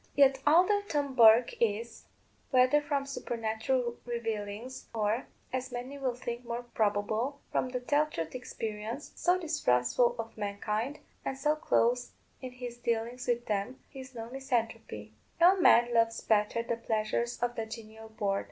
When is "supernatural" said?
3.05-3.97